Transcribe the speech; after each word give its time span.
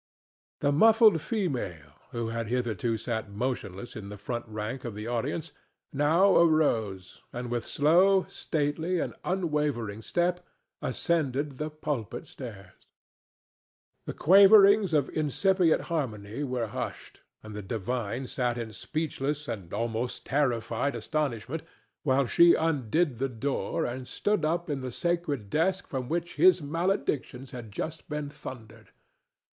The 0.61 0.71
muffled 0.71 1.21
female, 1.21 1.93
who 2.09 2.29
had 2.29 2.47
hitherto 2.47 2.97
sat 2.97 3.29
motionless 3.29 3.95
in 3.95 4.09
the 4.09 4.17
front 4.17 4.45
rank 4.47 4.83
of 4.83 4.95
the 4.95 5.05
audience, 5.05 5.51
now 5.93 6.37
arose 6.37 7.21
and 7.31 7.51
with 7.51 7.63
slow, 7.63 8.25
stately 8.27 8.99
and 8.99 9.13
unwavering 9.23 10.01
step 10.01 10.43
ascended 10.81 11.59
the 11.59 11.69
pulpit 11.69 12.25
stairs. 12.25 12.87
The 14.07 14.15
quaverings 14.15 14.91
of 14.95 15.07
incipient 15.09 15.81
harmony 15.81 16.43
were 16.43 16.65
hushed 16.65 17.21
and 17.43 17.53
the 17.55 17.61
divine 17.61 18.25
sat 18.25 18.57
in 18.57 18.73
speechless 18.73 19.47
and 19.47 19.71
almost 19.71 20.25
terrified 20.25 20.95
astonishment 20.95 21.61
while 22.01 22.25
she 22.25 22.55
undid 22.55 23.19
the 23.19 23.29
door 23.29 23.85
and 23.85 24.07
stood 24.07 24.45
up 24.45 24.67
in 24.67 24.81
the 24.81 24.91
sacred 24.91 25.51
desk 25.51 25.85
from 25.85 26.09
which 26.09 26.37
his 26.37 26.59
maledictions 26.59 27.51
had 27.51 27.71
just 27.71 28.09
been 28.09 28.31
thundered. 28.31 28.89